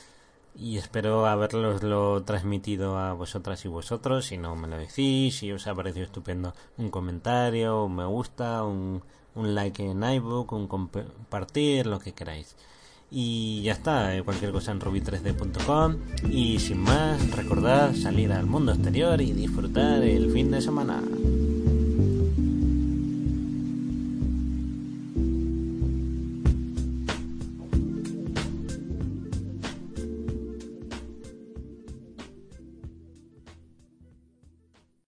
y 0.55 0.79
espero 0.79 1.26
haberloslo 1.26 2.22
transmitido 2.24 2.98
a 2.98 3.12
vosotras 3.14 3.64
y 3.64 3.68
vosotros. 3.68 4.26
Si 4.26 4.38
no 4.38 4.55
me 4.57 4.68
lo 4.68 4.79
decís, 4.79 5.37
si 5.38 5.52
os 5.52 5.66
ha 5.66 5.74
parecido 5.74 6.07
estupendo, 6.07 6.55
un 6.79 6.90
comentario, 6.90 7.85
un 7.85 7.96
me 7.96 8.07
gusta, 8.07 8.62
un, 8.64 9.02
un 9.35 9.55
like 9.55 9.85
en 9.85 10.02
iBook, 10.05 10.52
un 10.52 10.68
compartir, 10.68 11.87
lo 11.87 11.98
que 11.98 12.14
queráis. 12.14 12.57
Y 13.11 13.62
ya 13.62 13.73
está, 13.73 14.16
eh, 14.16 14.23
cualquier 14.23 14.53
cosa 14.53 14.73
en 14.73 14.81
ruby3d.com. 14.81 15.97
Y 16.31 16.59
sin 16.59 16.81
más, 16.81 17.31
recordad 17.31 17.95
salir 17.95 18.33
al 18.33 18.47
mundo 18.47 18.73
exterior 18.73 19.21
y 19.21 19.33
disfrutar 19.33 20.03
el 20.03 20.31
fin 20.33 20.51
de 20.51 20.61
semana. 20.61 21.03